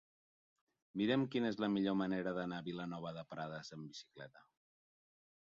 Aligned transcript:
Mira'm 1.01 1.25
quina 1.35 1.51
és 1.55 1.59
la 1.65 1.69
millor 1.75 1.97
manera 2.01 2.35
d'anar 2.39 2.63
a 2.63 2.67
Vilanova 2.71 3.15
de 3.19 3.27
Prades 3.35 3.73
amb 3.79 3.89
bicicleta. 3.91 4.47